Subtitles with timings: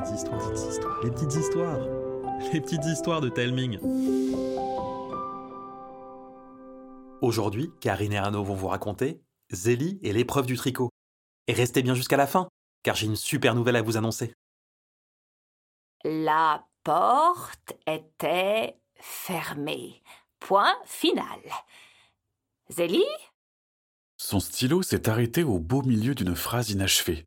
[0.00, 1.78] petites histoires, les petites histoires, les petites histoires,
[2.52, 3.78] les petites histoires de Telming.
[7.20, 9.20] Aujourd'hui, Karine et Arnaud vont vous raconter
[9.50, 10.90] Zélie et l'épreuve du tricot.
[11.48, 12.48] Et restez bien jusqu'à la fin,
[12.82, 14.32] car j'ai une super nouvelle à vous annoncer.
[16.04, 20.02] La porte était fermée.
[20.38, 21.40] Point final.
[22.70, 23.04] Zélie?
[24.16, 27.26] Son stylo s'est arrêté au beau milieu d'une phrase inachevée.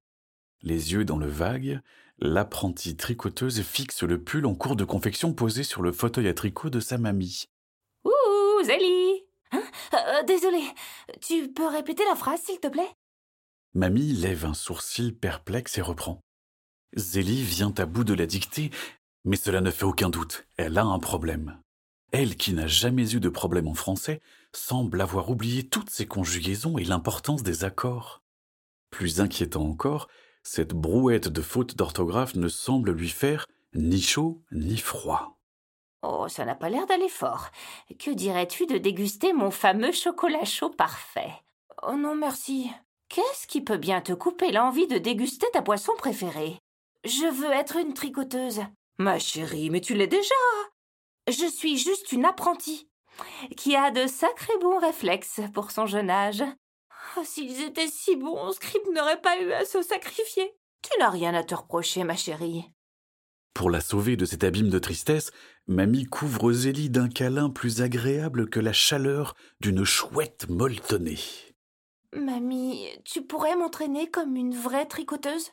[0.61, 1.81] Les yeux dans le vague,
[2.23, 6.69] l'apprentie tricoteuse fixe le pull en cours de confection posé sur le fauteuil à tricot
[6.69, 7.49] de sa mamie.
[8.05, 9.61] Ouh, Zélie hein?
[9.93, 10.63] Euh, Désolée,
[11.19, 12.89] tu peux répéter la phrase, s'il te plaît?
[13.73, 16.21] Mamie lève un sourcil perplexe et reprend.
[16.95, 18.71] Zélie vient à bout de la dictée,
[19.25, 21.59] mais cela ne fait aucun doute, elle a un problème.
[22.13, 24.21] Elle, qui n'a jamais eu de problème en français,
[24.53, 28.21] semble avoir oublié toutes ses conjugaisons et l'importance des accords.
[28.91, 30.07] Plus inquiétant encore,
[30.43, 35.37] cette brouette de fautes d'orthographe ne semble lui faire ni chaud ni froid.
[36.03, 37.49] Oh, ça n'a pas l'air d'aller fort.
[37.97, 41.31] Que dirais-tu de déguster mon fameux chocolat chaud parfait?
[41.81, 42.69] Oh non, merci.
[43.07, 46.57] Qu'est-ce qui peut bien te couper l'envie de déguster ta boisson préférée?
[47.05, 48.61] Je veux être une tricoteuse.
[48.97, 50.35] Ma chérie, mais tu l'es déjà.
[51.27, 52.89] Je suis juste une apprentie
[53.55, 56.43] qui a de sacrés bons réflexes pour son jeune âge.
[57.15, 60.55] Oh, s'ils étaient si bons, Script n'aurait pas eu à se sacrifier.
[60.81, 62.65] Tu n'as rien à te reprocher, ma chérie.
[63.53, 65.31] Pour la sauver de cet abîme de tristesse,
[65.67, 71.19] Mamie couvre Zélie d'un câlin plus agréable que la chaleur d'une chouette molletonnée.
[72.13, 75.51] Mamie, tu pourrais m'entraîner comme une vraie tricoteuse?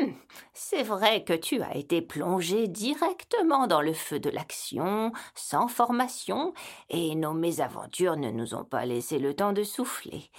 [0.00, 0.12] Hmm,
[0.52, 6.54] c'est vrai que tu as été plongé directement dans le feu de l'action, sans formation,
[6.90, 10.30] et nos mésaventures ne nous ont pas laissé le temps de souffler.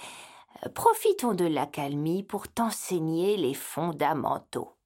[0.74, 4.76] Profitons de l'accalmie pour t'enseigner les fondamentaux.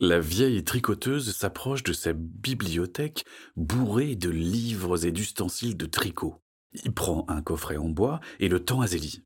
[0.00, 3.24] La vieille tricoteuse s'approche de sa bibliothèque
[3.54, 6.42] bourrée de livres et d'ustensiles de tricot.
[6.72, 9.22] Il prend un coffret en bois et le tend à Zélie.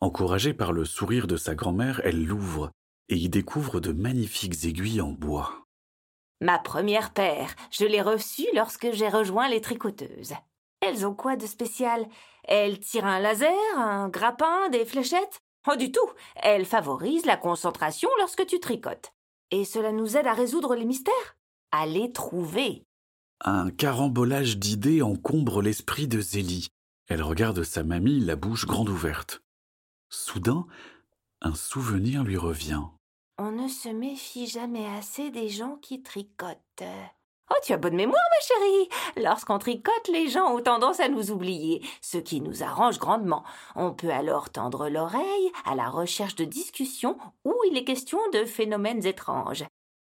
[0.00, 2.70] Encouragée par le sourire de sa grand-mère, elle l'ouvre
[3.08, 5.66] et y découvre de magnifiques aiguilles en bois.
[6.40, 10.34] Ma première paire, je l'ai reçue lorsque j'ai rejoint les tricoteuses.
[10.82, 12.06] Elles ont quoi de spécial?
[12.42, 15.40] Elles tirent un laser, un grappin, des fléchettes?
[15.70, 19.12] Oh du tout Elles favorisent la concentration lorsque tu tricotes.
[19.52, 21.36] Et cela nous aide à résoudre les mystères?
[21.70, 22.84] À les trouver.
[23.44, 26.68] Un carambolage d'idées encombre l'esprit de Zélie.
[27.08, 29.40] Elle regarde sa mamie, la bouche grande ouverte.
[30.08, 30.66] Soudain,
[31.42, 32.82] un souvenir lui revient.
[33.38, 36.84] On ne se méfie jamais assez des gens qui tricotent.
[37.50, 38.88] Oh, tu as bonne mémoire, ma chérie.
[39.24, 43.44] Lorsqu'on tricote, les gens ont tendance à nous oublier, ce qui nous arrange grandement.
[43.76, 48.44] On peut alors tendre l'oreille à la recherche de discussions où il est question de
[48.44, 49.64] phénomènes étranges.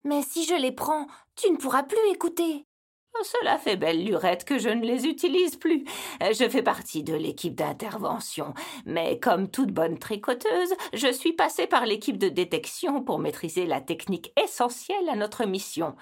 [0.05, 2.65] Mais si je les prends, tu ne pourras plus écouter.
[3.23, 5.85] Cela fait belle lurette que je ne les utilise plus.
[6.21, 8.53] Je fais partie de l'équipe d'intervention,
[8.85, 13.79] mais comme toute bonne tricoteuse, je suis passée par l'équipe de détection pour maîtriser la
[13.79, 15.95] technique essentielle à notre mission,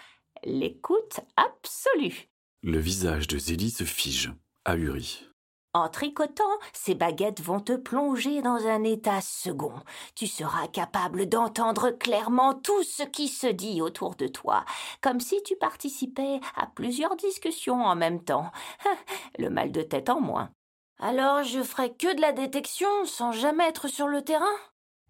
[0.44, 2.30] l'écoute absolue.
[2.62, 4.32] Le visage de Zélie se fige,
[4.66, 5.28] ahuri.
[5.76, 9.74] En tricotant, ces baguettes vont te plonger dans un état second.
[10.14, 14.66] Tu seras capable d'entendre clairement tout ce qui se dit autour de toi,
[15.02, 18.52] comme si tu participais à plusieurs discussions en même temps.
[19.40, 20.52] Le mal de tête en moins.
[21.00, 24.56] Alors je ferai que de la détection sans jamais être sur le terrain?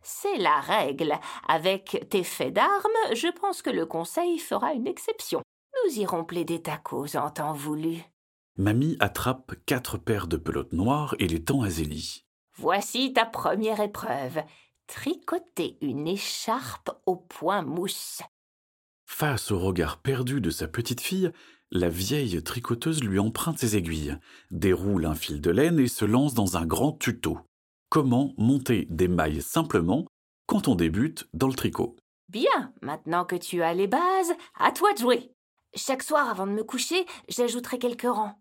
[0.03, 1.13] C'est la règle.
[1.47, 5.41] Avec tes faits d'armes, je pense que le conseil fera une exception.
[5.85, 8.03] Nous irons plaider ta cause en temps voulu.
[8.57, 12.25] Mamie attrape quatre paires de pelotes noires et les tend à Zélie.
[12.55, 14.43] Voici ta première épreuve.
[14.87, 18.21] Tricoter une écharpe au point mousse.
[19.05, 21.31] Face au regard perdu de sa petite fille,
[21.71, 24.17] la vieille tricoteuse lui emprunte ses aiguilles,
[24.51, 27.39] déroule un fil de laine et se lance dans un grand tuto.
[27.93, 30.07] Comment monter des mailles simplement
[30.47, 31.95] quand on débute dans le tricot.
[32.27, 35.31] Bien, maintenant que tu as les bases, à toi de jouer.
[35.75, 38.33] Chaque soir avant de me coucher, j'ajouterai quelques rangs.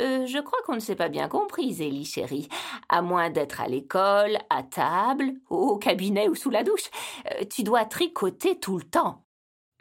[0.00, 2.48] Euh, je crois qu'on ne s'est pas bien compris, Zélie chérie.
[2.88, 6.90] À moins d'être à l'école, à table, au cabinet ou sous la douche,
[7.30, 9.22] euh, tu dois tricoter tout le temps.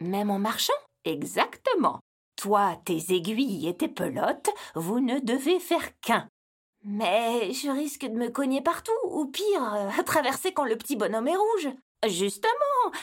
[0.01, 0.71] Même en marchant
[1.03, 1.99] Exactement.
[2.35, 6.29] Toi, tes aiguilles et tes pelotes, vous ne devez faire qu'un.
[6.87, 9.63] Mais je risque de me cogner partout, ou pire,
[9.97, 11.69] à traverser quand le petit bonhomme est rouge.
[12.07, 12.53] Justement,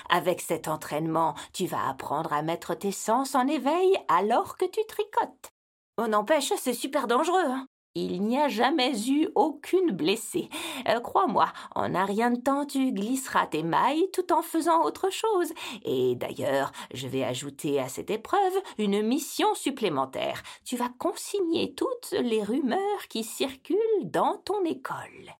[0.09, 4.81] avec cet entraînement, tu vas apprendre à mettre tes sens en éveil alors que tu
[4.87, 5.51] tricotes.
[5.99, 7.45] On n'empêche, c'est super dangereux.
[7.45, 7.67] Hein.
[7.95, 10.49] Il n'y a jamais eu aucune blessée.
[10.89, 15.11] Euh, crois-moi, en un rien de temps, tu glisseras tes mailles tout en faisant autre
[15.11, 15.53] chose.
[15.85, 20.43] Et d'ailleurs, je vais ajouter à cette épreuve une mission supplémentaire.
[20.65, 25.37] Tu vas consigner toutes les rumeurs qui circulent dans ton école.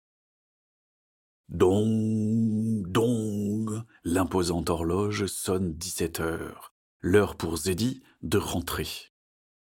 [1.49, 3.83] Dong, dong.
[4.03, 6.73] L'imposante horloge sonne dix-sept heures.
[7.01, 9.12] L'heure pour Zeddy de rentrer.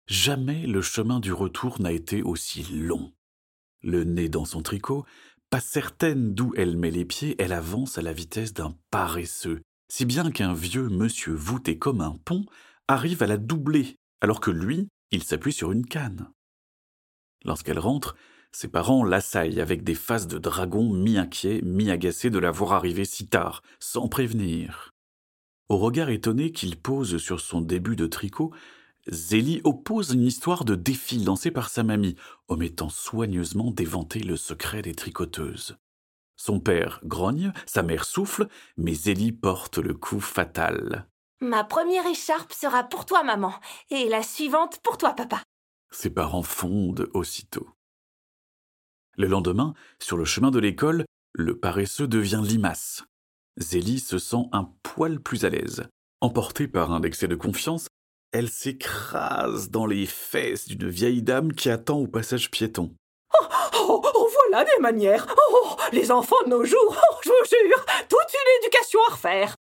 [0.08, 3.12] Jamais le chemin du retour n'a été aussi long.
[3.84, 5.06] Le nez dans son tricot,
[5.50, 10.06] pas certaine d'où elle met les pieds, elle avance à la vitesse d'un paresseux, si
[10.06, 12.46] bien qu'un vieux monsieur voûté comme un pont
[12.88, 16.30] arrive à la doubler, alors que lui, il s'appuie sur une canne.
[17.44, 18.16] Lorsqu'elle rentre,
[18.54, 23.28] ses parents l'assaillent avec des faces de dragon mi-inquiets, mi-agacés de la voir arriver si
[23.28, 24.94] tard, sans prévenir.
[25.70, 28.54] Au regard étonné qu'il pose sur son début de tricot,
[29.10, 32.16] Zélie oppose une histoire de défi lancée par sa mamie,
[32.50, 35.78] omettant soigneusement d'éventer le secret des tricoteuses.
[36.36, 41.08] Son père grogne, sa mère souffle, mais Zélie porte le coup fatal.
[41.40, 43.54] Ma première écharpe sera pour toi, maman,
[43.90, 45.42] et la suivante pour toi, papa.
[45.92, 47.70] Ses parents fondent aussitôt.
[49.16, 53.04] Le lendemain, sur le chemin de l'école, le paresseux devient limace.
[53.58, 55.88] Zélie se sent un poil plus à l'aise.
[56.22, 57.88] Emportée par un excès de confiance,
[58.32, 62.94] elle s'écrase dans les fesses d'une vieille dame qui attend au passage piéton.
[63.40, 63.46] Oh,
[63.90, 65.28] oh, oh voilà des manières.
[65.52, 66.96] Oh, les enfants de nos jours.
[66.96, 69.56] Oh, Je vous jure Toute une éducation à refaire.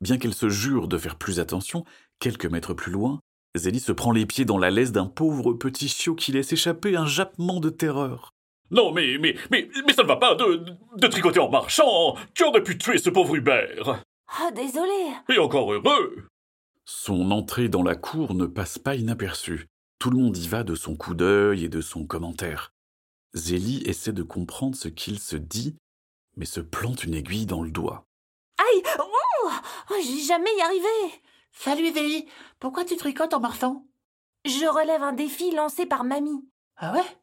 [0.00, 1.84] Bien qu'elle se jure de faire plus attention,
[2.18, 3.20] quelques mètres plus loin,
[3.56, 6.96] Zélie se prend les pieds dans la laisse d'un pauvre petit chiot qui laisse échapper
[6.96, 8.30] un jappement de terreur.
[8.70, 10.64] Non, mais, mais, mais, mais ça ne va pas de,
[10.96, 14.02] de tricoter en marchant Tu aurais pu tuer ce pauvre Hubert?
[14.40, 15.12] Oh, désolé.
[15.28, 16.24] Et encore heureux
[16.92, 19.66] son entrée dans la cour ne passe pas inaperçue.
[19.98, 22.74] Tout le monde y va de son coup d'œil et de son commentaire.
[23.32, 25.76] Zélie essaie de comprendre ce qu'il se dit,
[26.36, 28.04] mais se plante une aiguille dans le doigt.
[28.58, 32.28] Aïe oh, J'ai jamais y arrivé Salut Zélie
[32.60, 33.86] Pourquoi tu tricotes en marchant?
[34.44, 36.46] Je relève un défi lancé par mamie.
[36.76, 37.18] Ah ouais?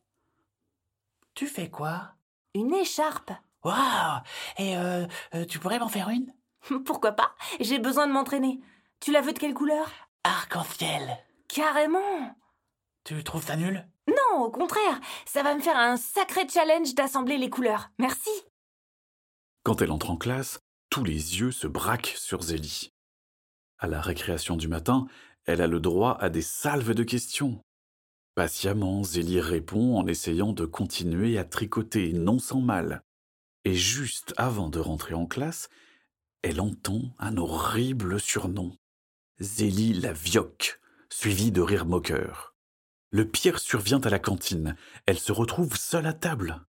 [1.36, 2.16] Tu fais quoi?
[2.56, 3.32] Une écharpe.
[3.64, 4.22] Waouh
[4.58, 5.06] Et euh,
[5.36, 6.34] euh, tu pourrais m'en faire une?
[6.86, 7.36] Pourquoi pas?
[7.60, 8.60] J'ai besoin de m'entraîner.
[9.00, 9.90] Tu la veux de quelle couleur?
[10.24, 11.18] Arc-en-ciel.
[11.48, 12.36] Carrément.
[13.06, 13.88] Tu trouves ça nul?
[14.08, 17.90] Non, au contraire, ça va me faire un sacré challenge d'assembler les couleurs.
[17.98, 18.30] Merci.
[19.64, 20.60] Quand elle entre en classe,
[20.90, 22.92] tous les yeux se braquent sur Zélie.
[23.78, 25.08] À la récréation du matin,
[25.46, 27.62] elle a le droit à des salves de questions.
[28.36, 33.02] Patiemment, Zélie répond en essayant de continuer à tricoter, non sans mal.
[33.64, 35.70] Et juste avant de rentrer en classe,
[36.42, 38.76] elle entend un horrible surnom.
[39.42, 42.56] Zélie la vioque, suivie de rires moqueurs.
[43.10, 44.76] Le pire survient à la cantine.
[45.06, 46.66] Elle se retrouve seule à table.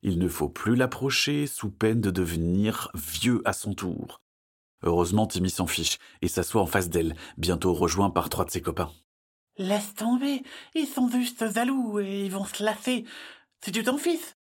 [0.00, 4.22] Il ne faut plus l'approcher sous peine de devenir vieux à son tour.
[4.82, 8.62] Heureusement, Timmy s'en fiche et s'assoit en face d'elle, bientôt rejoint par trois de ses
[8.62, 8.92] copains.
[9.58, 10.42] Laisse tomber,
[10.74, 13.04] ils sont juste jaloux et ils vont se lasser.
[13.60, 14.34] C'est du ton fils?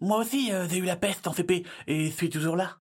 [0.00, 2.78] Moi aussi, euh, j'ai eu la peste en CP et suis toujours là.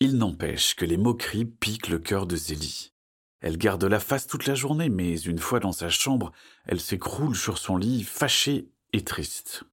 [0.00, 2.92] Il n'empêche que les moqueries piquent le cœur de Zélie.
[3.40, 6.32] Elle garde la face toute la journée, mais une fois dans sa chambre,
[6.66, 9.64] elle s'écroule sur son lit, fâchée et triste.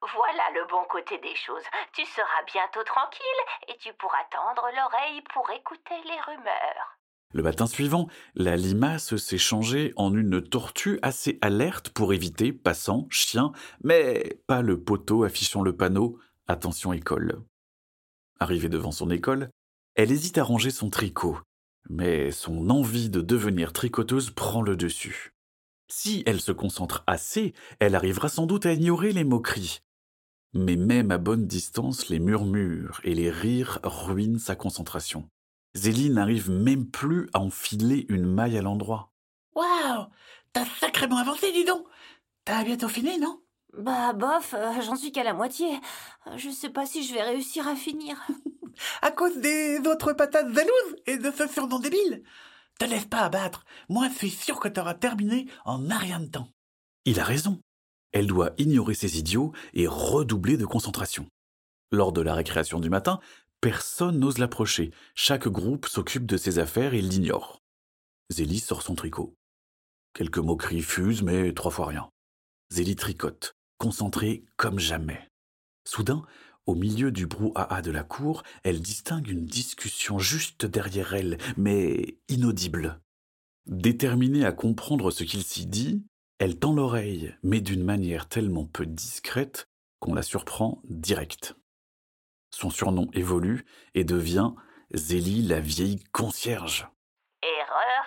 [0.00, 1.64] Voilà le bon côté des choses.
[1.94, 3.20] Tu seras bientôt tranquille
[3.68, 6.98] et tu pourras tendre l'oreille pour écouter les rumeurs.
[7.32, 13.08] Le matin suivant, la limace s'est changée en une tortue assez alerte pour éviter passants,
[13.10, 16.18] chiens, mais pas le poteau affichant le panneau
[16.48, 17.42] Attention école.
[18.38, 19.50] Arrivée devant son école,
[19.96, 21.38] elle hésite à ranger son tricot,
[21.88, 25.34] mais son envie de devenir tricoteuse prend le dessus.
[25.88, 29.80] Si elle se concentre assez, elle arrivera sans doute à ignorer les moqueries.
[30.52, 35.28] Mais même à bonne distance, les murmures et les rires ruinent sa concentration.
[35.74, 39.12] Zélie n'arrive même plus à enfiler une maille à l'endroit.
[39.54, 40.06] Waouh
[40.52, 41.86] T'as sacrément avancé, dis donc
[42.44, 43.40] T'as bientôt fini, non?
[43.76, 45.66] Bah, bof, euh, j'en suis qu'à la moitié.
[46.36, 48.16] Je sais pas si je vais réussir à finir.
[49.02, 52.22] à cause des autres patates jalouses et de ce surnom débile.
[52.78, 53.64] Te laisse pas abattre.
[53.88, 56.48] Moi, je suis sûr que t'auras terminé en un rien de temps.
[57.04, 57.60] Il a raison.
[58.12, 61.26] Elle doit ignorer ses idiots et redoubler de concentration.
[61.90, 63.20] Lors de la récréation du matin,
[63.60, 64.92] personne n'ose l'approcher.
[65.14, 67.62] Chaque groupe s'occupe de ses affaires et l'ignore.
[68.30, 69.34] Zélie sort son tricot.
[70.12, 72.10] Quelques moqueries fusent, mais trois fois rien.
[72.70, 75.30] Zélie tricote, concentrée comme jamais.
[75.84, 76.24] Soudain,
[76.66, 82.18] au milieu du brouhaha de la cour, elle distingue une discussion juste derrière elle, mais
[82.28, 83.00] inaudible.
[83.66, 86.04] Déterminée à comprendre ce qu'il s'y dit,
[86.38, 89.68] Elle tend l'oreille, mais d'une manière tellement peu discrète
[90.00, 91.56] qu'on la surprend direct.
[92.50, 94.52] Son surnom évolue et devient
[94.92, 96.88] Zélie la vieille concierge.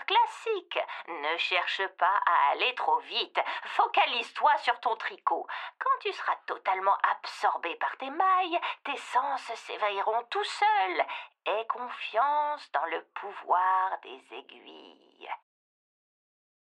[0.10, 0.80] Classique.
[1.08, 3.38] Ne cherche pas à aller trop vite.
[3.78, 5.46] Focalise-toi sur ton tricot.
[5.78, 11.06] Quand tu seras totalement absorbé par tes mailles, tes sens s'éveilleront tout seuls.
[11.46, 15.30] Aie confiance dans le pouvoir des aiguilles.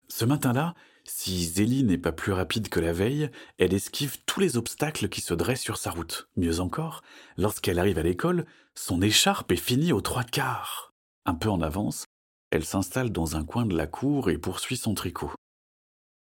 [0.08, 0.74] Ce matin-là,
[1.04, 5.22] si Zélie n'est pas plus rapide que la veille, elle esquive tous les obstacles qui
[5.22, 6.28] se dressent sur sa route.
[6.36, 7.00] Mieux encore,
[7.38, 10.92] lorsqu'elle arrive à l'école, son écharpe est finie aux trois quarts.
[11.24, 12.04] Un peu en avance,
[12.50, 15.32] elle s'installe dans un coin de la cour et poursuit son tricot.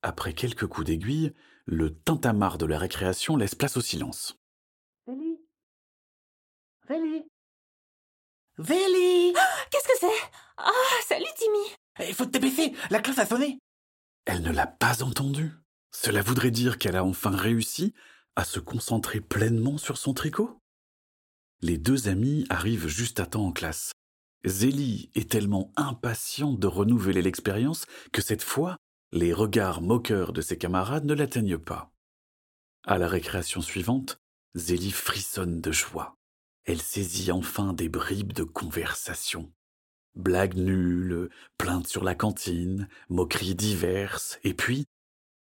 [0.02, 1.34] Après quelques coups d'aiguille,
[1.66, 4.36] le tintamarre de la récréation laisse place au silence.
[5.06, 5.38] Zélie
[6.88, 7.24] Zélie
[8.58, 9.32] Zélie
[9.70, 10.30] Qu'est-ce que c'est?
[10.56, 10.70] Ah,
[11.08, 13.58] salut Timmy Il faut te baisser, la classe a sonné
[14.26, 15.52] Elle ne l'a pas entendu.
[15.90, 17.94] Cela voudrait dire qu'elle a enfin réussi
[18.36, 20.58] à se concentrer pleinement sur son tricot?
[21.60, 23.92] Les deux amis arrivent juste à temps en classe.
[24.44, 28.76] Zélie est tellement impatiente de renouveler l'expérience que cette fois,
[29.12, 31.92] les regards moqueurs de ses camarades ne l'atteignent pas.
[32.86, 34.18] À la récréation suivante,
[34.54, 36.16] Zélie frissonne de joie.
[36.64, 39.52] Elle saisit enfin des bribes de conversation.
[40.14, 44.86] Blagues nulles, plaintes sur la cantine, moqueries diverses, et puis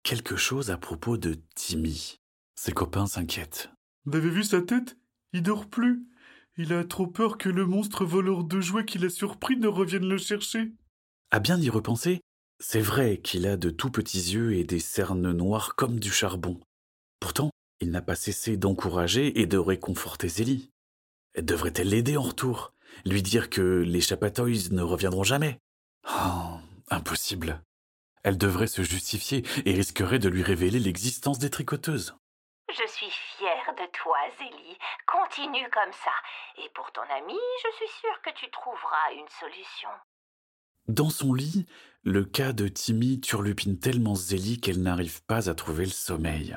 [0.02, 2.20] quelque chose à propos de Timmy.
[2.54, 3.70] Ses copains s'inquiètent.
[4.04, 4.96] Vous avez vu sa tête?
[5.32, 6.06] Il dort plus.
[6.58, 10.08] Il a trop peur que le monstre voleur de jouets qu'il a surpris ne revienne
[10.08, 10.72] le chercher.
[11.30, 12.22] À bien y repenser,
[12.60, 16.58] c'est vrai qu'il a de tout petits yeux et des cernes noires comme du charbon.
[17.20, 20.70] Pourtant, il n'a pas cessé d'encourager et de réconforter Zélie.
[21.36, 22.72] Devrait-elle l'aider en retour
[23.04, 25.58] Lui dire que les Chapatoys ne reviendront jamais?
[26.08, 26.58] Oh,
[26.88, 27.62] impossible.
[28.22, 32.16] Elle devrait se justifier et risquerait de lui révéler l'existence des tricoteuses.
[32.70, 33.12] Je suis
[34.06, 34.78] toi, Zélie.
[35.06, 36.12] Continue comme ça.
[36.64, 39.88] Et pour ton ami, je suis sûre que tu trouveras une solution.
[40.86, 41.66] Dans son lit,
[42.04, 46.56] le cas de Timmy turlupine tellement Zélie qu'elle n'arrive pas à trouver le sommeil.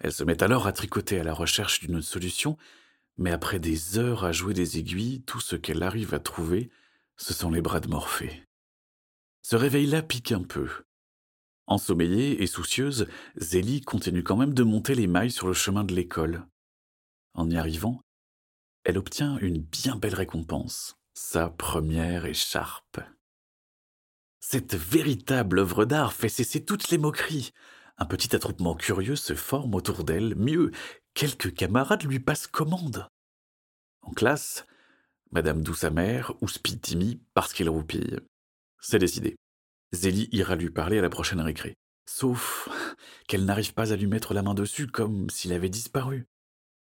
[0.00, 2.56] Elle se met alors à tricoter à la recherche d'une solution,
[3.16, 6.70] mais après des heures à jouer des aiguilles, tout ce qu'elle arrive à trouver,
[7.16, 8.42] ce sont les bras de Morphée.
[9.42, 10.68] Ce réveil-là pique un peu.
[11.68, 13.06] Ensommeillée et soucieuse,
[13.36, 16.44] Zélie continue quand même de monter les mailles sur le chemin de l'école.
[17.36, 18.00] En y arrivant,
[18.84, 22.98] elle obtient une bien belle récompense, sa première écharpe.
[24.40, 27.52] Cette véritable œuvre d'art fait cesser toutes les moqueries.
[27.98, 30.72] Un petit attroupement curieux se forme autour d'elle, mieux,
[31.12, 33.06] quelques camarades lui passent commande.
[34.00, 34.64] En classe,
[35.30, 38.18] Madame Douce-Amère houspille Timmy parce qu'il roupille.
[38.80, 39.36] C'est décidé.
[39.92, 41.76] Zélie ira lui parler à la prochaine récré.
[42.08, 42.70] Sauf
[43.28, 46.26] qu'elle n'arrive pas à lui mettre la main dessus comme s'il avait disparu.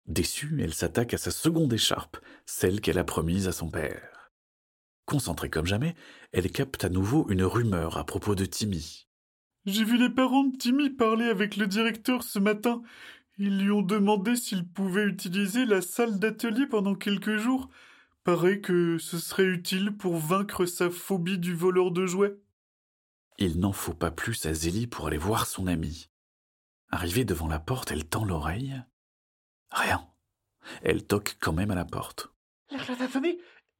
[0.06, 4.30] Déçue, elle s'attaque à sa seconde écharpe, celle qu'elle a promise à son père.
[5.06, 5.94] Concentrée comme jamais,
[6.32, 9.06] elle capte à nouveau une rumeur à propos de Timmy.
[9.66, 12.82] J'ai vu les parents de Timmy parler avec le directeur ce matin.
[13.38, 17.70] Ils lui ont demandé s'il pouvait utiliser la salle d'atelier pendant quelques jours.
[18.24, 22.36] Paraît que ce serait utile pour vaincre sa phobie du voleur de jouets.
[23.38, 26.08] Il n'en faut pas plus à Zélie pour aller voir son amie.
[26.90, 28.80] Arrivée devant la porte, elle tend l'oreille.
[29.74, 30.06] Rien.
[30.82, 32.30] Elle toque quand même à la porte.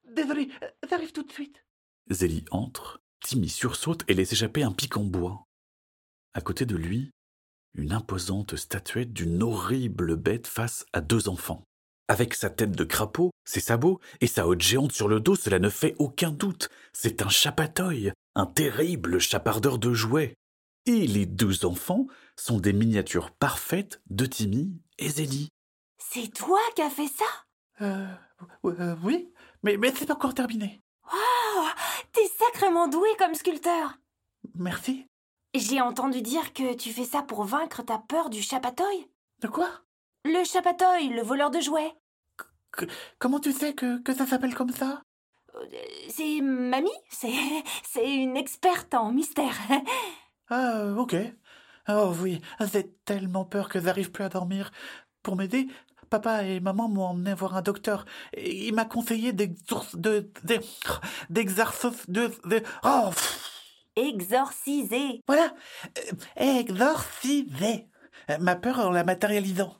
[0.04, 0.50] Désolé,
[0.88, 1.64] j'arrive tout de suite.
[2.10, 5.46] Zélie entre, Timmy sursaute et laisse échapper un pic en bois.
[6.34, 7.10] À côté de lui,
[7.74, 11.64] une imposante statuette d'une horrible bête face à deux enfants.
[12.08, 15.58] Avec sa tête de crapaud, ses sabots et sa haute géante sur le dos, cela
[15.58, 16.68] ne fait aucun doute.
[16.92, 20.34] C'est un chapatoï, un terrible chapardeur de jouets.
[20.86, 25.48] Et les deux enfants sont des miniatures parfaites de Timmy et Zélie.
[26.14, 27.24] C'est toi qui as fait ça?
[27.80, 28.06] Euh,
[28.66, 29.32] euh, oui,
[29.64, 30.80] mais, mais c'est pas encore terminé.
[31.12, 31.66] Oh,
[32.12, 33.98] t'es sacrément doué comme sculpteur.
[34.54, 35.08] Merci.
[35.56, 39.10] J'ai entendu dire que tu fais ça pour vaincre ta peur du chapatoï.
[39.40, 39.68] De quoi?
[40.24, 41.92] Le chapatoï, le voleur de jouets.
[43.18, 45.02] Comment tu sais que, que ça s'appelle comme ça?
[45.56, 45.66] Euh,
[46.10, 47.34] C'est mamie C'est
[47.82, 49.56] c'est une experte en mystère.
[50.48, 51.16] Ah, ok.
[51.88, 52.38] Oh oui,
[52.70, 54.70] j'ai tellement peur que j'arrive plus à dormir.
[55.22, 55.68] Pour m'aider,
[56.20, 58.04] papa et maman m'ont emmené voir un docteur.
[58.36, 59.86] Et il m'a conseillé d'exor...
[59.94, 60.30] de...
[60.44, 60.60] de...
[61.28, 62.06] d'exarços...
[62.06, 62.30] de...
[62.44, 62.62] de...
[62.84, 63.50] Oh pff,
[63.96, 65.22] Exorcisé.
[65.26, 65.54] Voilà
[65.98, 67.88] Euh, Exorciser
[68.30, 69.76] Euh, Ma peur en la matérialisant.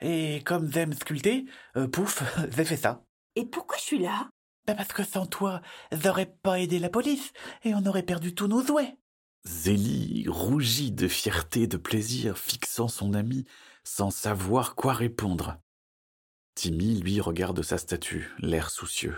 [0.00, 1.46] Et comme j'aime sculpter,
[1.76, 2.22] euh, pouf,
[2.56, 3.02] j'ai fait ça.
[3.34, 4.28] Et pourquoi je suis là?
[4.66, 7.32] Ben parce que sans toi, j'aurais pas aidé la police
[7.64, 8.96] et on aurait perdu tous nos jouets.
[9.44, 13.44] Zélie rougit de fierté et de plaisir, fixant son ami
[13.84, 15.61] sans savoir quoi répondre.
[16.54, 19.16] Timmy, lui, regarde sa statue, l'air soucieux.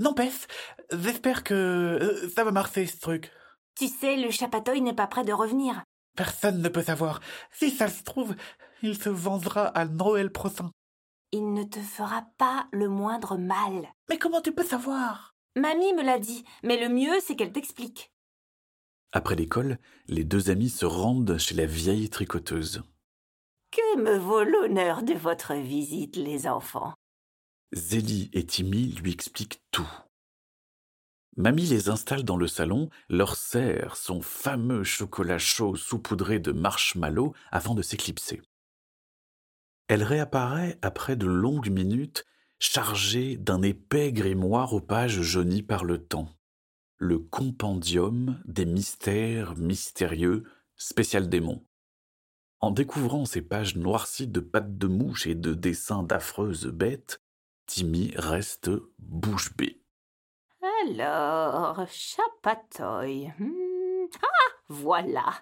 [0.00, 0.46] N'empêche,
[0.92, 3.30] j'espère que euh, ça va marcher ce truc.
[3.76, 5.82] Tu sais, le chapatoï n'est pas prêt de revenir.
[6.16, 7.20] Personne ne peut savoir.
[7.52, 8.34] Si ça se trouve,
[8.82, 10.70] il se vengera à Noël prochain.
[11.32, 13.88] Il ne te fera pas le moindre mal.
[14.08, 15.34] Mais comment tu peux savoir?
[15.56, 18.12] Mamie me l'a dit, mais le mieux c'est qu'elle t'explique.
[19.12, 19.78] Après l'école,
[20.08, 22.82] les deux amis se rendent chez la vieille tricoteuse.
[23.74, 26.94] Que me vaut l'honneur de votre visite, les enfants?
[27.72, 29.90] Zélie et Timmy lui expliquent tout.
[31.36, 37.34] Mamie les installe dans le salon, leur sert son fameux chocolat chaud saupoudré de marshmallow
[37.50, 38.42] avant de s'éclipser.
[39.88, 42.24] Elle réapparaît après de longues minutes,
[42.60, 46.28] chargée d'un épais grimoire aux pages jaunies par le temps.
[46.96, 50.44] Le compendium des mystères mystérieux,
[50.76, 51.66] spécial démon.
[52.60, 57.20] En découvrant ces pages noircies de pattes de mouche et de dessins d'affreuses bêtes,
[57.66, 59.80] Timmy reste bouche bée.
[60.86, 63.32] Alors, chapatoï.
[63.38, 64.06] Hmm.
[64.22, 65.40] Ah, voilà.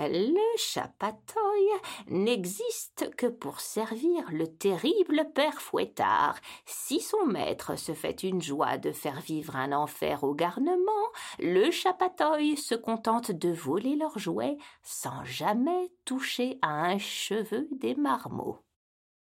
[0.00, 1.68] Le chapatoï
[2.08, 6.36] n'existe que pour servir le terrible père Fouettard.
[6.64, 10.90] Si son maître se fait une joie de faire vivre un enfer au garnement,
[11.38, 17.94] le chapatoï se contente de voler leurs jouets sans jamais toucher à un cheveu des
[17.94, 18.58] marmots.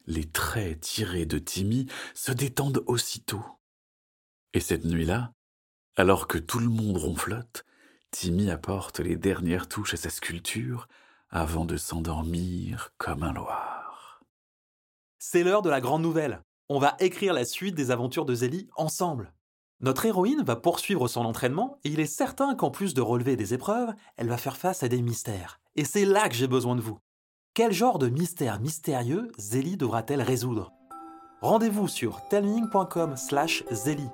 [0.06, 3.44] Les traits tirés de Timmy se détendent aussitôt.
[4.54, 5.32] Et cette nuit-là,
[5.96, 7.64] alors que tout le monde ronflote,
[8.10, 10.88] Timmy apporte les dernières touches à sa sculpture
[11.30, 14.22] avant de s'endormir comme un loir.
[15.18, 16.40] C'est l'heure de la grande nouvelle.
[16.68, 19.32] On va écrire la suite des aventures de Zélie ensemble.
[19.80, 23.52] Notre héroïne va poursuivre son entraînement et il est certain qu'en plus de relever des
[23.52, 25.60] épreuves, elle va faire face à des mystères.
[25.74, 26.98] Et c'est là que j'ai besoin de vous.
[27.54, 30.72] Quel genre de mystère mystérieux Zélie devra-t-elle résoudre?
[31.42, 34.08] Rendez-vous sur telling.com slash Zélie,